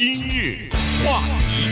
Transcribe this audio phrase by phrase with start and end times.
[0.00, 0.70] 今日
[1.04, 1.68] 话题，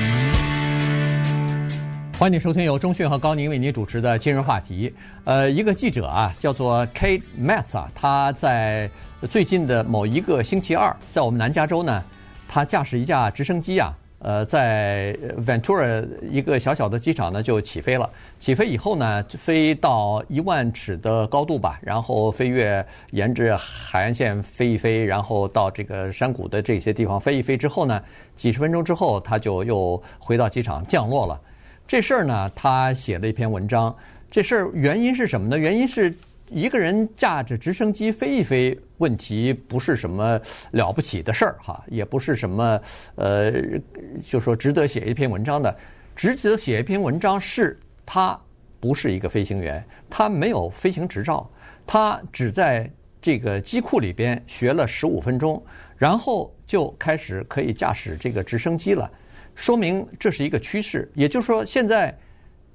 [2.18, 4.92] 欢迎收听由中讯和高宁为您主持的今日话题。
[5.24, 8.90] 呃，一个记者啊，叫做 Kate matz 啊，他在
[9.30, 12.04] 最近的某一个星期二，在我们南加州呢，
[12.46, 13.96] 他驾驶一架直升机啊。
[14.20, 15.16] 呃，在
[15.46, 18.10] Ventura 一个小小的机场呢，就起飞了。
[18.40, 28.02] 起飞以后呢，飞到一万尺的高度吧，然后飞越沿着海岸线飞一飞，然后到这个山谷的这些地方飞一飞之后呢，
[28.34, 31.40] 几十分钟之后，他就又回到机场降落了。
[31.86, 33.94] 这事儿呢，他写了一篇文章。
[34.30, 35.56] 这事儿原因是什么呢？
[35.56, 36.12] 原因是。
[36.50, 40.40] 一个人驾着直升机飞一飞，问题不是什么
[40.70, 42.80] 了不起的事儿哈，也不是什么
[43.16, 43.52] 呃，
[44.26, 45.74] 就说值得写一篇文章的。
[46.16, 48.36] 值得写一篇文章是他
[48.80, 51.48] 不是一个飞行员，他没有飞行执照，
[51.86, 52.90] 他只在
[53.20, 55.62] 这个机库里边学了十五分钟，
[55.96, 59.10] 然后就开始可以驾驶这个直升机了，
[59.54, 61.10] 说明这是一个趋势。
[61.14, 62.16] 也就是说，现在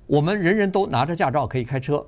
[0.07, 2.05] 我们人人都拿着驾照可以开车，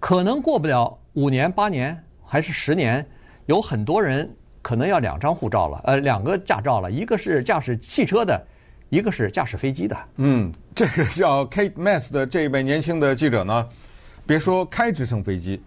[0.00, 0.98] 可能过不了。
[1.14, 3.06] 五年、八年还是十年，
[3.46, 8.42] 有很多人可能要两张护照了，呃，两个驾照了，一个是驾驶汽车的，
[8.88, 9.94] 一个是驾驶飞机的。
[10.16, 13.68] 嗯，这个叫 Kate Metz 的这一位年轻的记者呢，
[14.26, 15.62] 别说开直升飞机，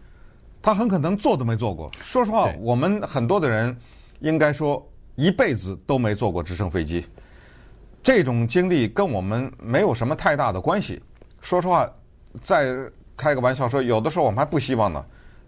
[0.64, 1.92] 他很可能坐都没坐过。
[2.04, 3.76] 说实话，我们很多的人
[4.22, 7.06] 应该说一辈子都没坐过直升飞机，
[8.02, 11.00] 这种经历跟我们没有什么太大的关系。
[11.40, 11.88] 说实话，
[12.42, 12.76] 再
[13.16, 15.06] 开个玩笑说，有的时候我们还不希望呢。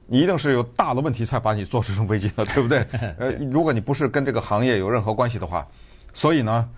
[0.08, 2.86] 你一定是有大的问题才把你做直升飞机的， 对不对？
[3.20, 5.68] 呃，如果你不是跟这个行业有任何关系的话，
[6.14, 6.70] 所以呢，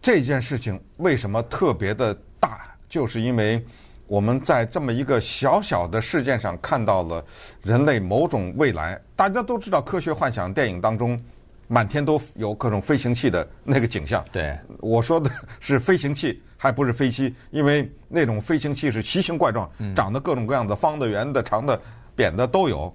[0.00, 2.74] 这件事情为什么特别的大？
[2.88, 3.64] 就是因为
[4.06, 7.24] 我们在这么一个小小的事件上看到了
[7.62, 9.00] 人类某种未来。
[9.16, 11.20] 大家都知道科学幻想电影当中，
[11.66, 14.24] 满天都有各种飞行器的那个景象。
[14.32, 21.78] 对，我说的是飞行器，还不是飞机，因为那种飞行器是奇形怪状，长得各种各样的，方的、圆的、长的。
[22.16, 22.94] 扁的都有，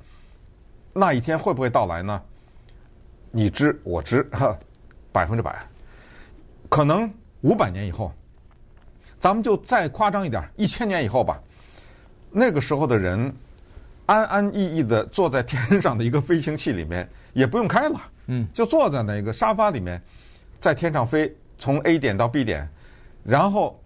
[0.93, 2.21] 那一天会不会到来呢？
[3.31, 4.27] 你知我知，
[5.11, 5.55] 百分之百。
[6.67, 8.11] 可能五百年以后，
[9.19, 11.39] 咱们就再夸张一点，一千年以后吧。
[12.31, 13.31] 那个时候的人
[14.07, 20.01] 安安逸逸的坐在天上的一个飞行器里面，也不用开了，嗯，就坐在那个沙发里面，
[20.59, 22.67] 在天上飞，从 A 点到 B 点，
[23.23, 23.79] 然后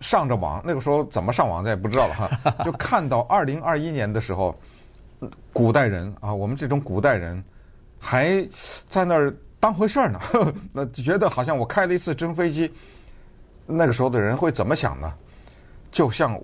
[0.00, 0.62] 上着网。
[0.64, 2.30] 那个时候怎么上网，咱也不知道了哈。
[2.64, 4.58] 就看到二零二一年的时候。
[5.52, 7.42] 古代人啊，我们这种古代人
[7.98, 8.46] 还
[8.88, 10.20] 在那儿当回事儿呢，
[10.72, 12.72] 那觉得好像我开了一次直升飞机。
[13.66, 15.12] 那个时候的人会怎么想呢？
[15.90, 16.38] 就像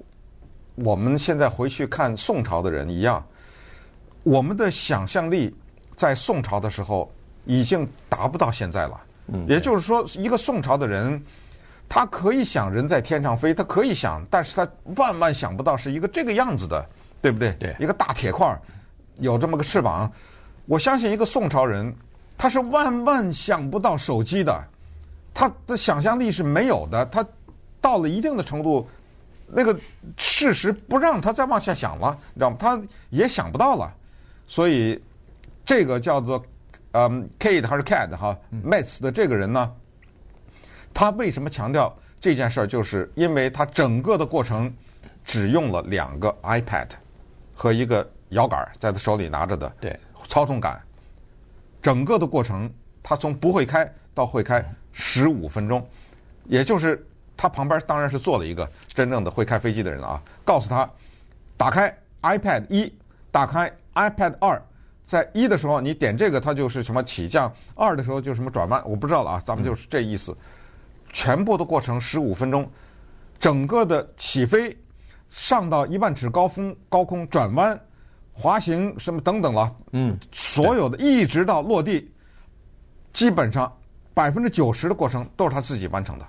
[0.74, 3.24] 我们现在回去看宋朝的人一样，
[4.22, 5.54] 我们的想象力
[5.94, 7.12] 在宋朝的时候
[7.44, 9.00] 已经达不到现在了。
[9.28, 11.22] 嗯，也就是说，一个宋朝的人，
[11.88, 14.66] 他可以想人在天上飞，他可以想，但是他
[14.96, 16.84] 万万想不到是一个这个样子的。
[17.22, 17.52] 对不对？
[17.52, 18.60] 对，一个大铁块
[19.18, 20.10] 有这么个翅膀，
[20.66, 21.94] 我相信一个宋朝人，
[22.36, 24.64] 他是万万想不到手机的，
[25.32, 27.06] 他的想象力是没有的。
[27.06, 27.24] 他
[27.80, 28.88] 到了一定的程度，
[29.46, 29.78] 那个
[30.16, 32.56] 事实不让他再往下想了，你知道吗？
[32.58, 33.94] 他也想不到了。
[34.46, 35.00] 所以
[35.64, 36.42] 这个叫做
[36.92, 39.72] 嗯 Kate 还是 Cat 哈 Metz 的这个人呢，
[40.92, 42.66] 他为什么强调这件事儿？
[42.66, 44.72] 就是因为他整个的过程
[45.24, 46.88] 只用了两个 iPad。
[47.62, 49.96] 和一个摇杆在他手里拿着的，对，
[50.26, 50.82] 操纵杆，
[51.80, 52.68] 整个的过程，
[53.04, 55.86] 他从不会开到会开十五分钟，
[56.46, 57.06] 也就是
[57.36, 60.90] 他旁边当然是坐了一个真正的会开飞机的人啊，告诉他，
[61.56, 62.92] 打开 iPad 一，
[63.30, 64.60] 打开 iPad 二，
[65.06, 70.36] 在一的时候你点这个，它就是什么起降，二的时候就什么转弯，我不知道了啊，咱们就是这意思，
[71.12, 72.68] 全部的过程十五分钟，
[73.38, 74.76] 整个的起飞。
[75.32, 77.78] 上到一万尺高峰高空转弯、
[78.34, 82.12] 滑行什么等等了，嗯，所有的一直到落地，
[83.14, 83.72] 基本上
[84.12, 86.26] 百分之九十的过程都是他自己完成的。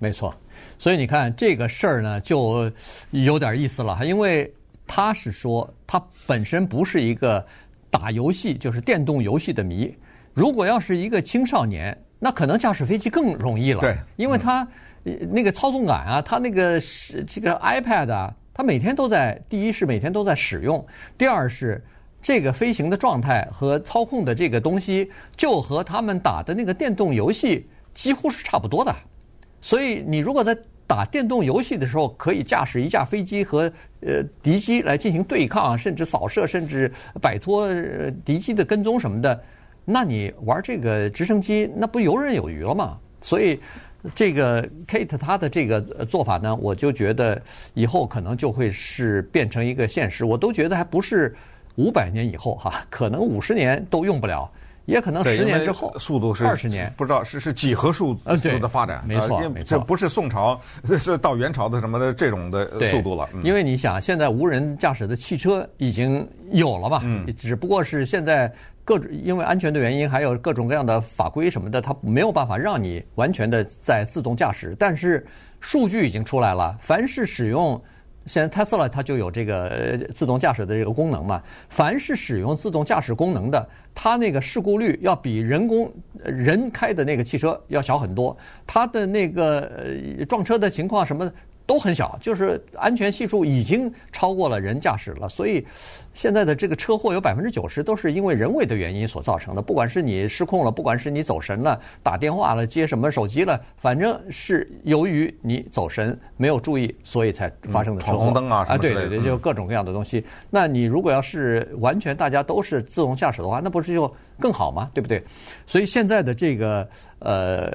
[0.00, 0.34] 没错，
[0.80, 2.68] 所以你看这个事儿呢，就
[3.12, 4.52] 有点意思了，因为
[4.84, 7.46] 他是说他本身不是一个
[7.88, 9.94] 打游戏就是电动游戏的迷，
[10.34, 14.66] 如果要是一个青少年，那可能驾驶飞机更容易了，对，因为他
[15.02, 18.34] 那个操纵杆啊，它那个是这个 iPad 啊。
[18.52, 20.84] 它每天都在，第一是每天都在使用，
[21.16, 21.82] 第二是
[22.20, 28.94] 这个飞行的状态和操控的这个东西，就和他们打的那个电动游戏几乎是差不多的。
[29.62, 30.54] 所以你如果在
[30.86, 33.72] 打电动游戏的时候，可以驾驶一架飞机和
[34.02, 36.92] 呃敌机来进行对抗，甚至扫射，甚至
[37.22, 37.66] 摆脱
[38.26, 39.42] 敌机的跟踪什么的，
[39.86, 42.98] 那你玩这个直升机，那不游刃有余了吗？
[43.22, 43.58] 所以。
[44.14, 47.40] 这个 Kate 他的这个做法呢，我就觉得
[47.74, 50.24] 以后可能就会是变成一个现实。
[50.24, 51.36] 我都觉得还不是
[51.76, 54.50] 五百年以后哈，可能五十年都用不了，
[54.86, 60.58] 也可能十年之后，速度是二十年，不知道是是几何数速的发展，没错，没错，这不是宋朝，
[60.98, 63.28] 是到元朝的什么的这种的速度了。
[63.44, 68.50] 因为你想，现在无人驾驶的汽车已经有了嘛，嗯，只不过是现在。
[68.90, 74.74] 各因为安全的原因，还有各种各样的法规什么的，它没有办法让你完全的在自动驾驶。
[74.76, 75.24] 但是
[75.60, 77.80] 数据已经出来了，凡是使用
[78.26, 81.40] 现在特斯拉它就有这个自动驾驶的这个功能嘛。
[81.68, 83.64] 凡是使用自动驾驶功能的，
[83.94, 85.88] 它那个事故率要比人工
[86.24, 88.36] 人开的那个汽车要小很多，
[88.66, 89.70] 它的那个
[90.28, 91.32] 撞车的情况什么。
[91.70, 95.64] 都很小，就是安全系数已经超过了人驾驶了，所以
[96.14, 99.62] 现在的这个车祸有百分之九十都是因为人为的原因所造成的。
[99.62, 108.16] 不管是你失控了，不管是你走神了，打电话了，接什么手机了，反正是由于你走神没有注意，所以才发生的车祸。
[108.16, 110.24] 闯红灯啊，啊，对对对，就各种各样的东西。
[110.50, 114.90] 那你如果要是完全大家都是自动驾驶的话，那不是就更好吗？
[114.92, 115.22] 对不对？
[115.68, 116.88] 所以现在的这个
[117.20, 117.70] 呃。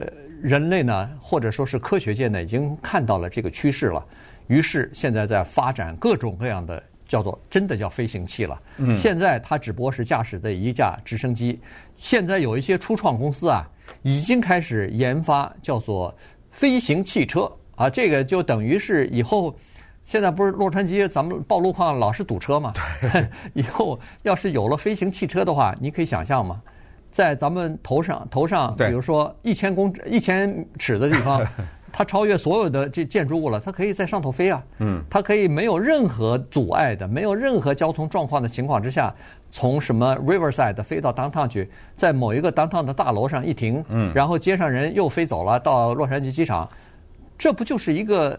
[0.45, 4.05] 人类呢，或者说是科学界呢，已经看到了这个趋势了，
[4.45, 8.61] 于是现在在发展各种各样的叫做真的叫飞行器了。
[8.77, 11.59] 嗯，现在它只不过是驾驶的一架直升机。
[11.97, 13.67] 现在有一些初创公司啊，
[14.03, 16.15] 已经开始研发叫做
[16.51, 19.57] 飞行汽车啊，这个就等于是以后
[20.05, 22.71] 现在不是洛杉矶咱们报路况老是堵车嘛？
[23.55, 26.61] 以后要是有了飞行汽车的话，你可以想象吗？
[27.15, 31.41] 在咱们头上，头上，比如说一千公一千尺的地方，
[31.89, 34.61] 它超越所有的这建筑物了，它可以在上头飞啊。
[34.79, 39.15] 嗯，它可以没有任何阻碍的，没有任何交通状况的情况之下，
[39.49, 46.69] 从什么 Riverside 飞到 Downtown 去，在某一个 Downtown 的大楼上一停，嗯，然后街上人又飞走了到洛杉矶机场，
[47.37, 48.37] 这不就是一个？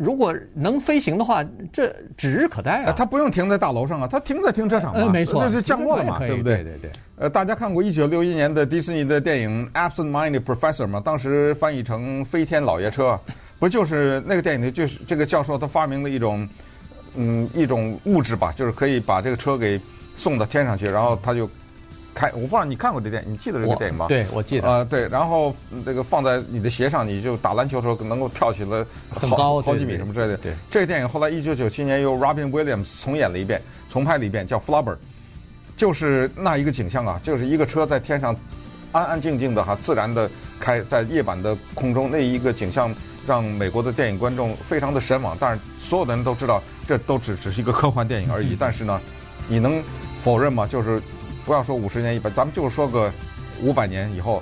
[0.00, 2.94] 如果能飞行的话，这指日可待啊！
[2.96, 6.62] 它不用停在大楼上啊，它停在停车场嘛，没错，那是降落了嘛，对不对？
[6.62, 6.90] 对对对。
[7.16, 11.02] 呃，大家看过一九六一年的迪士尼的电影《Absent Minded Professor》吗？
[11.04, 13.10] 当时翻译成《飞天老爷车》，
[13.58, 16.48] 不就是那个电影里就是这个教授他发明了一种，
[17.16, 19.78] 嗯，一种物质吧，就是可以把这个车给
[20.16, 21.46] 送到天上去，然后他就。
[22.12, 24.06] 开，我不知道你看过这电影，你记得这个电影吗？
[24.08, 24.68] 对，我记得。
[24.68, 25.54] 呃，对，然后
[25.84, 30.36] 这个放在你的鞋上，你就打篮球的时候能够跳起来好很高好几米什么之类的。
[30.38, 34.94] 对，这个电影后来一九九七年由 Robin Williams 重演了一遍，重拍了一遍，叫《Flubber》，
[35.76, 38.34] 就是那一个景象啊，就是一个车在天上
[38.92, 40.28] 安安静静的哈，自然的
[40.58, 42.94] 开在夜晚的空中，那一个景象
[43.26, 45.36] 让美国的电影观众非常的神往。
[45.38, 48.56] 但是所有的人都知道，这都只只是一个科幻电影而已。
[48.58, 49.00] 但是呢，
[49.46, 49.82] 你能
[50.20, 50.66] 否认吗？
[50.66, 51.00] 就是。
[51.50, 53.12] 不要说五十年一百，咱们就说个
[53.60, 54.40] 五百年以后，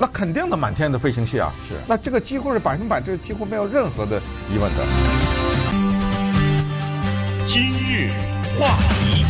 [0.00, 1.54] 那肯定的满天的飞行器啊！
[1.68, 4.20] 是，那这个几乎是百分百，这几乎没有任何的
[4.52, 4.84] 疑问的。
[7.46, 8.10] 今日
[8.58, 9.24] 话题，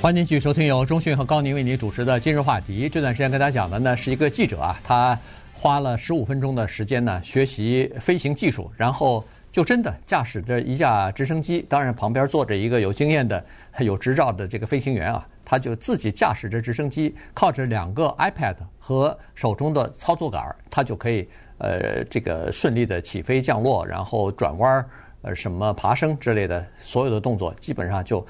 [0.00, 2.86] 欢迎继续收听由中讯和高宁为您主持的《今日话题》。
[2.88, 5.18] 这段时间跟大家讲的呢是一个记者啊，他
[5.52, 9.26] 花了十五分钟的时间呢学习飞行技术，然后。
[9.54, 13.44] 就真的驾驶着一架直升机，当然旁边坐着一个有经验的、
[13.78, 21.28] 有执照的这个飞行员啊，他就自己驾驶着直升机，靠着两个 iPad 和手中的操作杆，他就可以
[21.58, 24.84] 呃这个顺利的起飞降落，然后转弯，
[25.22, 28.26] 呃什么爬升之类的所有的动作，基本上就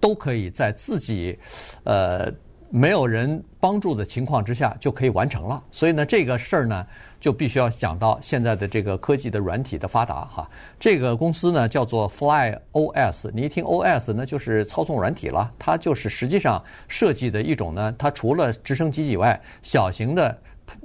[0.00, 1.38] 都可以在自己
[1.84, 2.28] 呃
[2.76, 5.62] 没有人帮助的情况之下就可以完成了。
[5.70, 6.84] 所以呢，这个事儿呢。
[7.20, 10.46] 就必须要讲到现在的这个科技的软体的发达哈，
[10.78, 20.38] 这个公司呢叫做 Fly OS，你一听 OS 那就是操纵软体了，它就是实际上设计的一种呢，它除了直升机以外，小型的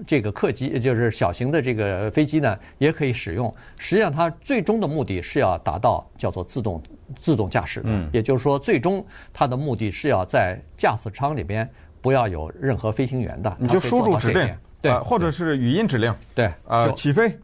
[0.06, 3.54] 这个客机，就是小型的这个飞机呢也可以使用。
[3.78, 6.82] 实际上它最终的目的是要达到叫做自动
[7.20, 11.70] 自动驾驶，嗯，也就是说最终它的目的是要在驾驶舱里边
[12.02, 14.56] 不要有任何飞行员的，你就输入指令。
[14.82, 17.38] 对，或者是语音指令，对，呃，起飞，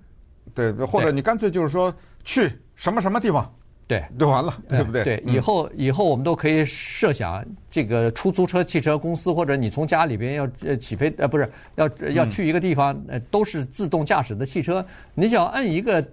[0.54, 3.54] 对，或者你干脆就是说去什么什么地方，
[3.88, 5.04] 对，就完了，对不对？
[5.04, 16.04] 对，以后以后我们都可以设想，这个出租车汽车公司或者你从家里边要呃起飞，呃，不是要要去一个地方，呃，都是自动驾驶的汽车，你只要按一个。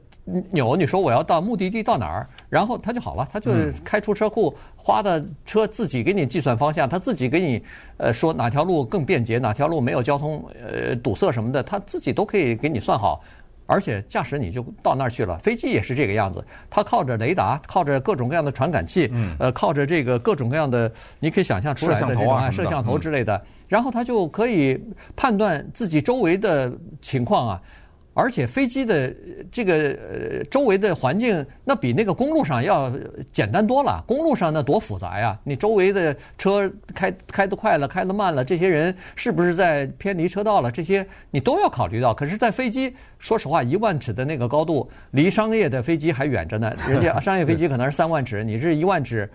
[0.52, 3.50] 钮，你说我要到目的地到哪儿，然后它就好了，它就
[3.82, 7.60] 开出车库，花的车自己给你计算方向，它自己给你
[7.96, 13.20] 呃说哪条路更便捷，哪条路没有交通呃堵塞什么的，它自己都可以给你算好，
[13.66, 15.38] 而且驾驶你就到那儿去了。
[15.38, 20.90] 飞机也是这个样子，它靠着雷达，靠着各种各样的传感器，嗯呃，靠着这个各种各样的，
[21.21, 24.83] 你可以想象出来的这种啊摄像头之类的，然后它就可以
[25.14, 27.62] 判断自己周围的情况啊。
[28.14, 29.14] 而且飞机的
[29.50, 32.92] 这个呃周围的环境，那比那个公路上要
[33.33, 34.04] 简单多了。
[34.07, 35.38] 公路上那多复杂呀！
[35.45, 40.71] 你周围的车开开得快了，开得慢了，这些人是不是在偏离车道了？
[40.71, 42.12] 这些你都要考虑到。
[42.12, 46.71] 可是，在飞机，说实话，一万尺的那个高度，离商业的飞机还远着呢。
[46.87, 49.26] 人家商业飞机可能是三万尺，你是一万尺，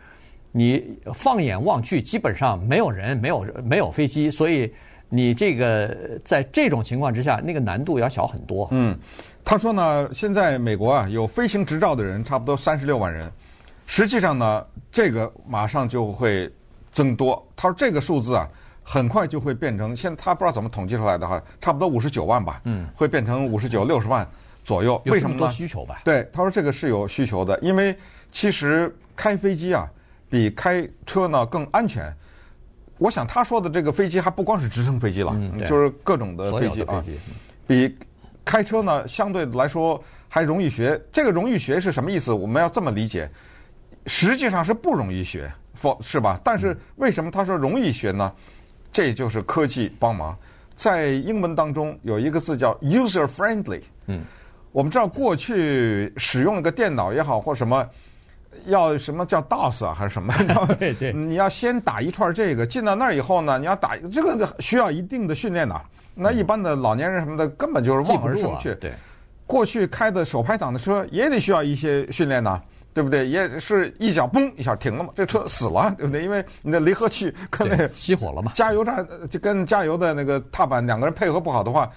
[0.52, 4.72] 你放眼望去，基本上没有人，没有没有飞机，所以。
[5.10, 5.96] 你这个
[6.26, 8.68] 在这种情况之下，那个难度要小很多。
[8.72, 8.98] 嗯，
[9.44, 13.32] 他说呢，现在美国啊有飞行执照的人差不多三十六万人，
[13.86, 16.52] 实际上呢，这个马上就会
[16.92, 17.42] 增多。
[17.56, 18.46] 他说这个数字啊，
[18.84, 24.28] 很快就会变成，现在他不知道怎么统计出来的哈，差不多五十九万吧，嗯，会变成五十九六十万
[24.64, 25.02] 左右。
[25.06, 25.40] 为什么呢？
[25.40, 26.02] 多需求吧？
[26.04, 27.96] 对，他说这个是有需求的，因为
[28.30, 29.90] 其实开飞机啊，
[30.30, 32.14] 比开车呢更安全。
[32.98, 37.04] 我想他说的这个飞机还不光是直升飞机了，嗯、就是各种的飞机啊，
[37.68, 37.96] 比
[38.44, 41.00] 开车呢相对来说还容易学。
[41.12, 42.34] 这个容易学是什么意思？
[42.34, 43.30] 我们要这么理解，
[44.06, 45.52] 实际上是不容易学，
[46.02, 46.40] 是吧？
[46.44, 48.34] 但是为什么他说容易学呢？
[48.92, 50.36] 这就是科技帮忙。
[50.76, 53.82] 在英文当中有一个字叫 user friendly。
[54.08, 54.24] 嗯，
[54.72, 57.88] 我们知道过去使用一个电脑也好或什么。
[58.66, 60.34] 要什么叫 DOS 啊，还是什么？
[60.80, 65.82] 对对，你要先打一串这个，进到那儿以后呢，你要打这个需要一定的训练呐。
[66.20, 68.74] 那一般的老年人什么的，根本就是望而生趣。
[68.82, 68.92] 对，
[69.46, 72.60] 过去开的手排档的车也得需要一些训练呐，
[72.92, 73.28] 对不对？
[73.28, 76.24] 也是一脚嘣一下停了嘛，这车死了，对不对？
[76.24, 81.88] 因为你的离合器跟那个熄火了嘛，加油站就跟加油的那个踏板两个人配合不好的话，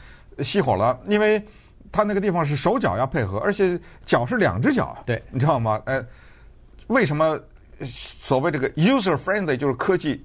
[0.40, 1.42] 熄火了，因为
[1.90, 5.80] 他那个地方是手脚要配合，而且脚是两只脚，对，你知道吗？
[5.86, 6.04] 哎。
[6.90, 7.40] 为什么
[7.84, 10.24] 所谓这个 user friendly 就是科技，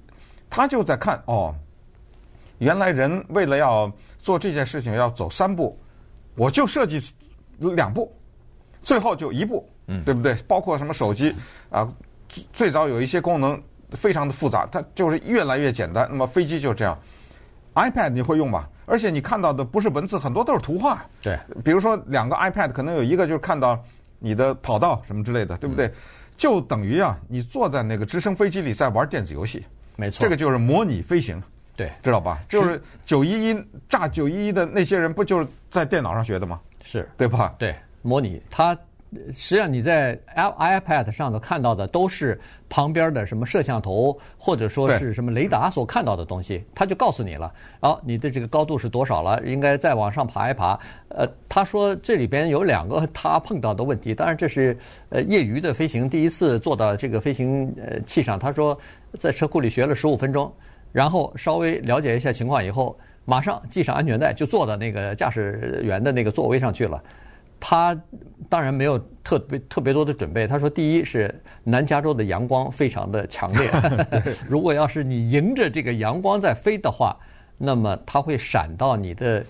[0.50, 1.54] 他就在看哦，
[2.58, 5.78] 原来人为了要做这件事情要走三步，
[6.34, 7.00] 我就设计
[7.58, 8.12] 两步，
[8.82, 10.34] 最后就一步，嗯，对不对？
[10.48, 11.32] 包括什么手机
[11.70, 11.88] 啊，
[12.52, 16.04] 最早有一些功能非常的复杂，它就是越来越简单。
[16.10, 16.98] 那么飞机就这样
[17.74, 18.68] ，iPad 你会用吧？
[18.86, 21.04] 而且你看到的不是文字，很多都是图画。
[21.22, 23.80] 对，比如说两个 iPad 可能有一个就是看到
[24.18, 25.86] 你的跑道什么之类的，对不对？
[25.86, 25.92] 嗯
[26.36, 29.64] 就等于啊，你坐在那个直升飞机里在玩电子游戏，
[29.96, 31.42] 没错，这个就是模拟飞行，
[31.76, 32.40] 对，知道吧？
[32.48, 36.60] 就是九一一炸九一一的那些人，不就是在电脑上学的吗？
[36.82, 37.54] 是，对吧？
[37.58, 38.76] 对，模拟它。
[39.32, 47.52] 实际上你在 iPad 上头看到的都是旁边的什么摄像头或者说是什么雷达所看到的东西，他就告诉你了。
[47.80, 49.40] 哦，你的这个高度是多少了？
[49.44, 50.78] 应该再往上爬一爬。
[51.08, 54.76] 呃，他说这里边有两个他碰到的问题，当然这是
[55.08, 58.38] 呃业余的飞行，第一次坐到这个飞行呃器上。
[58.38, 58.78] 他说
[59.18, 60.52] 在车库里学了十五分钟，
[60.92, 67.02] 然后稍微了解一下情况以后，马上系上安全带就坐到那个驾驶员的那个座位上去了。
[67.68, 68.00] 他
[68.48, 70.46] 当然没有特别特别多的准备。
[70.46, 73.68] 他说，第一是南加州的阳光非常的强烈，
[74.48, 77.16] 如果要是你迎着这个阳光在飞的话，
[77.58, 79.44] 那么它会闪到你的，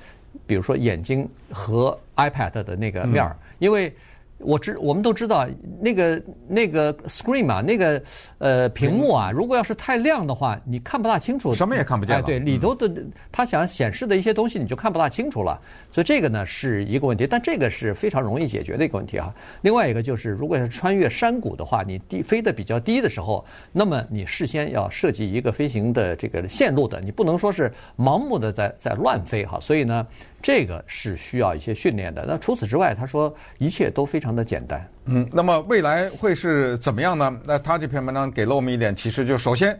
[0.46, 3.94] 比如说眼睛和 iPad 的那个面儿，因为。
[4.38, 5.46] 我知我们都知道
[5.80, 8.02] 那个那个 screen 啊，那个
[8.38, 12.22] 呃屏幕啊，如果要是太亮的话，你看不大清楚，什么也看不见了。
[12.22, 12.90] 哎，对，里头的
[13.32, 15.60] 他想显示的一些东西，你就看不大清楚了。
[15.90, 19.34] 所以这个呢是一个问题，但这个是非常容易解决的一个问题啊。
[19.62, 29.58] 另外一个就是，如果是穿越山谷的话，你低飞得比较低的时候，那么你事先要设计一个飞行的这个线路的，你不能说是盲目的在在乱飞哈。
[29.60, 30.06] 所以呢。
[30.42, 32.24] 这个是需要一些训练的。
[32.24, 34.88] 那除此之外，他说一切都非常的简单。
[35.04, 37.40] 嗯，那么未来会是怎么样呢？
[37.44, 39.78] 那他这篇文章给了我们一点启示，就首先，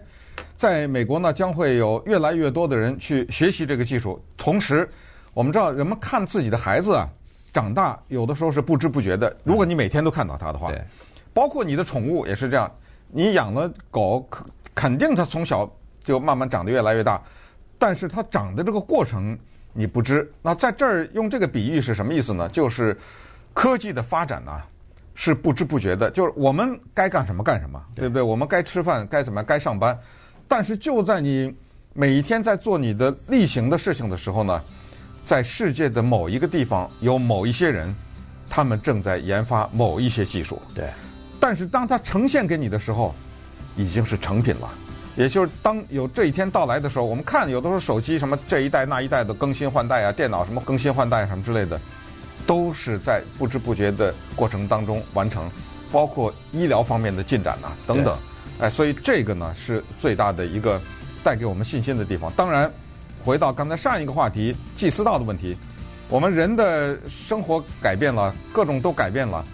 [0.57, 4.23] 在美国呢，将会有越来越多的人去学习这个技术。
[4.37, 4.89] 同时，
[5.35, 7.09] 我们知道人们看自己的孩子啊
[7.53, 9.37] 长大，有的时候是不知不觉的。
[9.43, 10.81] 如果你每天都看到他的话，对，
[11.33, 12.71] 包括你的宠物也是这样。
[13.09, 14.29] 你养了狗，
[14.75, 15.69] 肯定它从小
[16.05, 17.21] 就慢慢长得越来越大，
[17.79, 19.37] 但是它长的这个过程。
[19.79, 22.49] 你不知，那在这儿用这个比喻是什么意思呢？
[22.49, 22.97] 就是
[23.57, 24.53] 科技的发展呢，
[25.15, 28.23] 是不知不觉的，就是我们该干什么干什么，对不对？
[28.23, 29.99] 我们该吃饭，该怎么该上班，
[30.47, 31.51] 但是就在你
[31.95, 34.63] 每一天在做你的例行的事情的时候呢，
[35.25, 37.97] 在世界的某一个地方有某一些人，
[38.51, 40.61] 他们正在研发某一些技术。
[40.75, 40.91] 对，
[41.41, 43.15] 但是当它呈现给你的时候，
[43.75, 44.71] 已经是成品了。
[45.17, 51.81] 也就是当有这一天到来的时候，我们看有的时候手机什么这一代那一代的更新换代啊，电脑什么更新换代什么之类的，
[52.47, 55.49] 都是在不知不觉的过程当中完成，
[55.93, 58.19] 包括医疗方面的进展呐、啊、等等，
[58.61, 60.81] 哎，所以这个呢是最大的一个
[61.25, 62.33] 带给我们信心的地方。
[62.37, 62.71] 当然，
[63.25, 65.57] 回到刚才上一个话题，祭司道的问题，
[66.09, 69.45] 我们人的生活改变了，各种都改变了，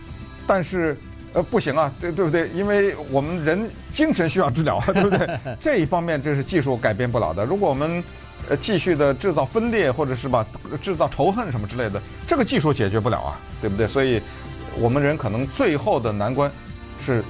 [0.47, 0.97] 但是
[1.33, 2.49] 呃不行啊，对对不对？
[2.51, 5.39] 因为我们人精神需要治疗啊，对不对？
[5.59, 7.45] 这一方面这是技术改变不了的。
[7.47, 8.05] 如果我们
[8.49, 10.45] 呃，继续的制造分裂，或者是吧
[10.81, 13.87] 制造仇恨什么之类的，这个技术解决不了啊，对不对？
[13.87, 14.21] 所以，
[14.77, 16.51] 我们人可能最后的难关
[16.99, 17.23] 是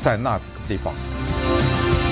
[0.00, 0.94] 在那地方。